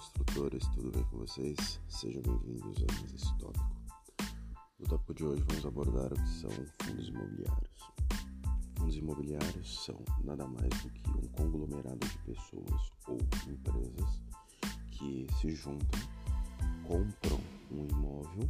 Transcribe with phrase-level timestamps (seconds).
[0.00, 1.78] construtores, tudo bem com vocês?
[1.86, 3.76] Sejam bem-vindos a mais esse tópico.
[4.78, 6.50] No tópico de hoje vamos abordar o que são
[6.82, 7.92] fundos imobiliários.
[8.78, 14.22] Fundos imobiliários são nada mais do que um conglomerado de pessoas ou empresas
[14.90, 16.00] que se juntam,
[16.84, 17.38] compram
[17.70, 18.48] um imóvel,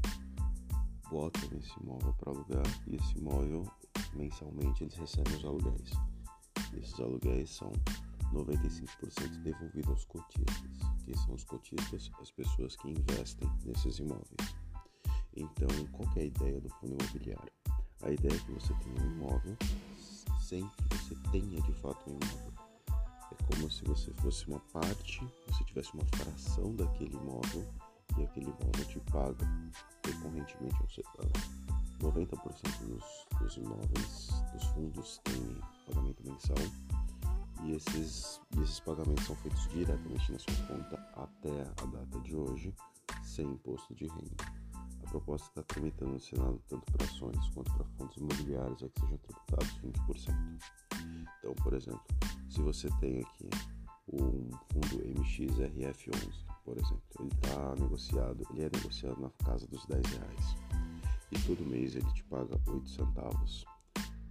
[1.11, 3.69] botam esse imóvel para alugar e esse imóvel
[4.15, 5.91] mensalmente eles recebem os aluguéis.
[6.75, 7.73] Esses aluguéis são
[8.33, 10.79] 95% devolvido aos cotistas.
[11.05, 12.11] que são os cotistas?
[12.21, 14.55] As pessoas que investem nesses imóveis.
[15.37, 17.53] Então, qual é a ideia do fundo imobiliário?
[18.03, 19.57] A ideia é que você tenha um imóvel
[20.41, 22.53] sem que você tenha de fato um imóvel.
[23.33, 27.69] É como se você fosse uma parte, você tivesse uma fração daquele imóvel
[28.19, 29.47] e aquele imóvel te paga
[30.05, 30.71] recorrentemente.
[32.01, 32.37] 90%
[32.87, 33.05] dos,
[33.39, 36.57] dos imóveis, dos fundos, têm pagamento mensal
[37.65, 42.75] e esses, esses pagamentos são feitos diretamente na sua conta até a data de hoje,
[43.23, 44.37] sem imposto de renda.
[45.03, 49.01] A proposta está tramitando no Senado tanto para ações quanto para fundos imobiliários é que
[49.01, 50.61] sejam tributados 20%.
[51.39, 52.05] Então, por exemplo,
[52.49, 53.49] se você tem aqui
[54.13, 60.07] um fundo MXRF11, por exemplo, ele está negociado, ele é negociado na casa dos 10
[60.07, 60.57] reais
[61.33, 63.65] e todo mês ele te paga 8 centavos.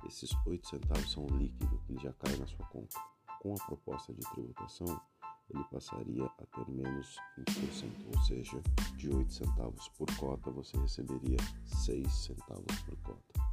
[0.08, 2.98] Esses 8 centavos são líquido, ele já cai na sua conta
[3.40, 5.02] com a proposta de tributação,
[5.50, 8.62] ele passaria a ter menos 20%, ou seja,
[8.98, 13.50] de 8 centavos por cota você receberia 6 centavos por cota.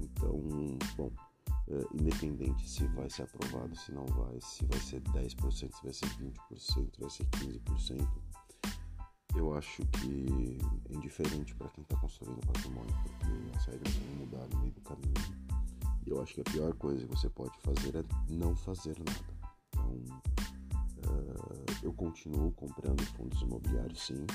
[0.00, 0.38] Então,
[0.96, 1.10] bom,
[1.68, 5.92] é, independente se vai ser aprovado, se não vai, se vai ser 10%, se vai
[5.92, 8.08] ser 20%, se vai ser 15%,
[9.36, 10.58] eu acho que
[10.90, 14.80] é indiferente para quem está construindo patrimônio, porque as regras vão mudar no meio do
[14.80, 15.59] caminho
[16.06, 19.40] eu acho que a pior coisa que você pode fazer é não fazer nada.
[19.68, 19.94] Então,
[21.10, 24.26] uh, eu continuo comprando fundos imobiliários, sim.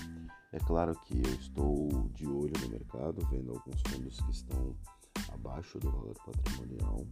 [0.53, 4.75] É claro que eu estou de olho no mercado, vendo alguns fundos que estão
[5.33, 7.05] abaixo do valor patrimonial,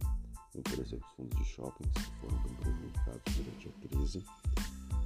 [0.52, 4.24] como por exemplo fundos de shoppings que foram bem prejudicados durante a crise.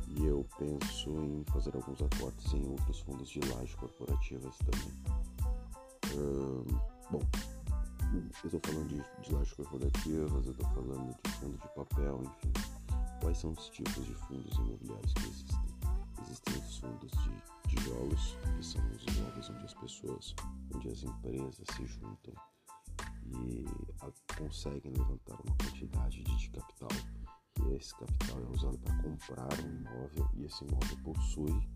[0.09, 4.93] E eu penso em fazer alguns aportes em outros fundos de laje corporativas também.
[6.15, 6.65] Uh,
[7.11, 7.21] bom,
[8.15, 12.53] eu estou falando de, de lajes corporativas, eu estou falando de fundo de papel, enfim.
[13.21, 15.59] Quais são os tipos de fundos imobiliários que existem?
[16.23, 20.35] Existem os fundos de tijolos, que são os imóveis onde as pessoas,
[20.75, 22.35] onde as empresas se juntam
[23.27, 23.67] e
[24.01, 26.89] a, conseguem levantar uma quantidade de, de capital.
[27.61, 31.69] E esse capital é usado para comprar um imóvel e esse imóvel possui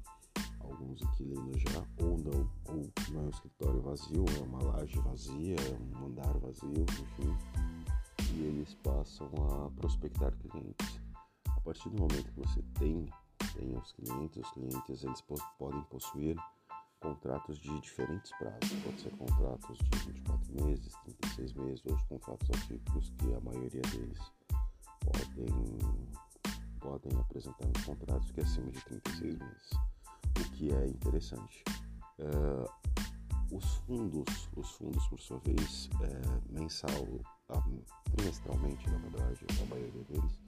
[0.65, 5.57] alguns inquilinos já, ou não, ou não é um escritório vazio, é uma laje vazia,
[5.57, 7.37] é um andar vazio, enfim,
[8.35, 11.01] e eles passam a prospectar clientes.
[11.49, 13.09] A partir do momento que você tem,
[13.55, 15.21] tem os clientes, os clientes eles
[15.59, 16.37] podem possuir
[17.01, 22.49] contratos de diferentes prazos, pode ser contratos de 24 meses, 36 meses, ou os contratos
[22.51, 24.33] atípicos que a maioria deles
[25.01, 25.79] podem,
[26.81, 29.71] podem apresentar uns contratos que é acima de 36 meses
[30.63, 31.65] que é interessante.
[32.21, 32.71] Uh,
[33.51, 36.91] os fundos, os fundos por sua vez, é, mensal,
[38.17, 40.41] trimestralmente, na verdade, a maioria deles,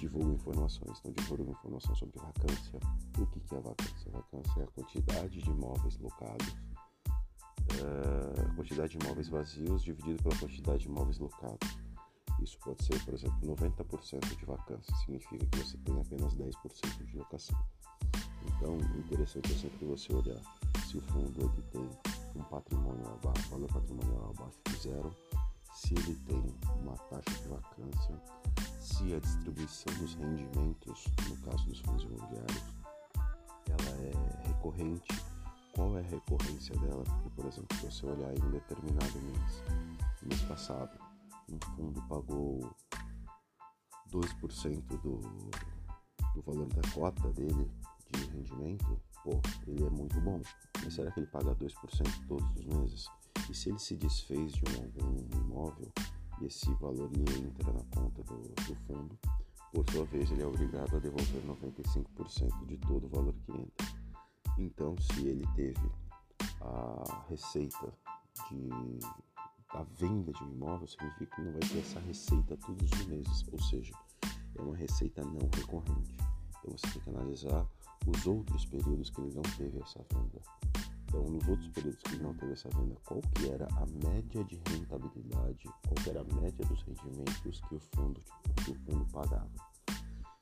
[0.00, 0.98] divulgam informações.
[0.98, 2.80] Então, divulgam informação sobre vacância.
[3.16, 4.10] O que, que é vacância?
[4.10, 6.56] Vacância é a quantidade de imóveis locados,
[7.78, 11.78] é, a quantidade de imóveis vazios dividido pela quantidade de imóveis locados.
[12.42, 17.16] Isso pode ser, por exemplo, 90% de vacância, significa que você tem apenas 10% de
[17.16, 17.56] locação.
[18.60, 20.38] Então, interessante é sempre você olhar
[20.86, 21.88] se o fundo ele tem
[22.36, 25.16] um patrimônio abaixo, valor patrimonial abaixo de zero,
[25.72, 28.22] se ele tem uma taxa de vacância,
[28.78, 32.64] se a distribuição dos rendimentos, no caso dos fundos imobiliários,
[33.66, 35.24] ela é recorrente,
[35.72, 37.02] qual é a recorrência dela?
[37.04, 39.62] Porque, por exemplo, se você olhar em um determinado mês,
[40.22, 41.00] mês passado,
[41.48, 42.70] um fundo pagou
[44.12, 45.18] 2% do,
[46.34, 47.70] do valor da cota dele
[48.12, 50.40] de rendimento, pô, ele é muito bom.
[50.82, 53.06] Mas será que ele paga 2% todos os meses?
[53.48, 55.92] E se ele se desfez de um, algum imóvel
[56.40, 59.18] e esse valor entra na conta do, do fundo,
[59.72, 63.86] por sua vez ele é obrigado a devolver 95% de todo o valor que entra.
[64.58, 65.90] Então, se ele teve
[66.60, 67.92] a receita
[68.50, 68.68] de
[69.70, 73.44] a venda de um imóvel, significa que não vai ter essa receita todos os meses,
[73.52, 73.94] ou seja,
[74.56, 76.16] é uma receita não recorrente.
[76.58, 77.66] Então você tem que analisar
[78.06, 80.40] os outros períodos que ele não teve essa venda.
[81.04, 84.44] Então, nos outros períodos que ele não teve essa venda, qual que era a média
[84.44, 88.20] de rentabilidade, qual que era a média dos rendimentos que o fundo,
[88.64, 89.50] que o fundo pagava.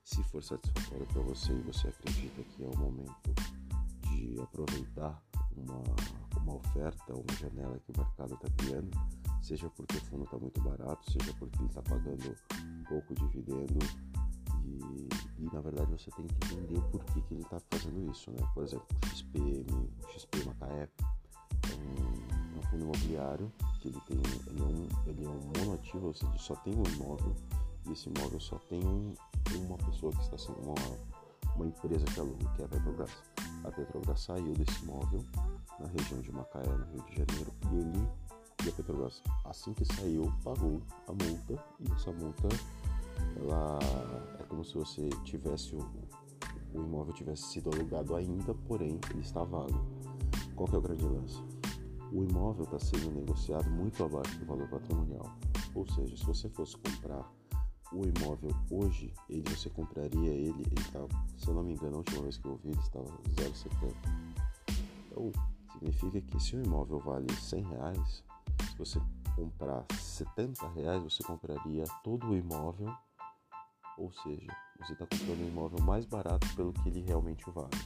[0.04, 3.34] Se for satisfatório para você e você acredita que é o momento
[4.10, 5.22] de aproveitar
[5.56, 5.82] uma,
[6.42, 8.90] uma oferta, uma janela que o mercado está criando,
[9.42, 12.36] seja porque o fundo está muito barato, seja porque ele está pagando
[12.88, 13.78] pouco dividendo
[14.68, 18.30] e, e, na verdade você tem que entender o porquê que ele está fazendo isso,
[18.30, 18.38] né?
[18.54, 24.18] Por exemplo, o XPM, XP Macaé é um, é um fundo imobiliário que ele tem,
[24.48, 27.34] ele é um, ele é um monoativo, ou seja, só tem um imóvel
[27.86, 29.14] e esse imóvel só tem um,
[29.66, 30.74] uma pessoa que está sendo uma,
[31.56, 33.10] uma empresa que aluga, que é a Petrobras.
[33.64, 35.24] A Petrobras saiu desse imóvel
[35.80, 38.08] na região de Macaé, no Rio de Janeiro, e ele
[38.64, 42.48] e a Petrobras, assim que saiu, pagou a multa e essa multa
[43.36, 43.78] ela
[44.38, 45.78] é como se você tivesse o,
[46.74, 49.86] o imóvel tivesse sido alugado ainda, porém ele está vago.
[50.54, 51.42] Qual é o grande lance?
[52.12, 55.30] O imóvel está sendo negociado muito abaixo do valor patrimonial.
[55.74, 57.30] Ou seja, se você fosse comprar
[57.92, 61.00] o imóvel hoje, ele você compraria ele, ele tá,
[61.36, 63.94] se eu não me engano, a última vez que eu vi ele estava 0,70.
[65.10, 65.32] Então,
[65.72, 68.24] significa que se o imóvel vale 100 reais,
[68.70, 69.00] se você
[69.36, 72.92] comprar 70 reais, você compraria todo o imóvel,
[73.98, 74.46] ou seja,
[74.78, 77.76] você está comprando um imóvel mais barato pelo que ele realmente vale.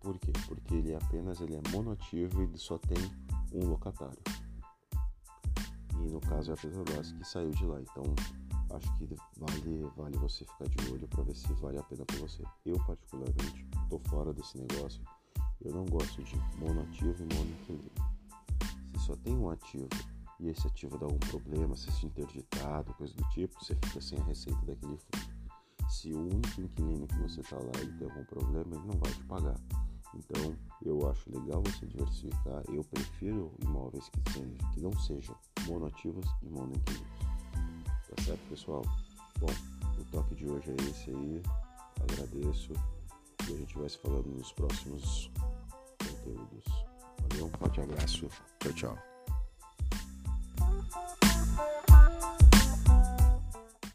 [0.00, 0.32] Por quê?
[0.46, 2.98] Porque ele é apenas ele é monotivo e ele só tem
[3.52, 4.18] um locatário.
[5.94, 7.80] E no caso é a Petrobras que saiu de lá.
[7.80, 8.02] Então
[8.74, 9.06] acho que
[9.38, 12.42] vale, vale você ficar de olho para ver se vale a pena para você.
[12.64, 15.02] Eu, particularmente, estou fora desse negócio.
[15.60, 17.90] Eu não gosto de monoativo e monoinquilino.
[18.92, 19.88] Se só tem um ativo
[20.40, 24.18] e esse ativo dá algum problema, se é interditado, coisa do tipo, você fica sem
[24.18, 25.40] a receita daquele fundo.
[25.90, 29.12] Se o único inquilino que você está lá ele tem algum problema, ele não vai
[29.12, 29.60] te pagar.
[30.14, 32.62] Então, eu acho legal você diversificar.
[32.68, 34.20] Eu prefiro imóveis que,
[34.72, 37.08] que não sejam monoativos e monoinquilinos.
[38.08, 38.82] Tá certo, pessoal?
[39.38, 39.52] Bom,
[40.00, 41.42] o toque de hoje é esse aí.
[42.02, 42.72] Agradeço
[43.48, 45.30] e a gente vai se falando nos próximos
[45.98, 46.64] conteúdos.
[47.30, 48.28] Valeu, um forte abraço.
[48.58, 49.09] Tchau, tchau.